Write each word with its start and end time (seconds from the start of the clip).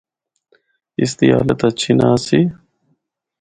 اس 1.01 1.11
دی 1.17 1.27
حالت 1.35 1.59
ہچھی 1.65 1.91
نہ 1.99 2.05
آسی۔ 2.15 2.39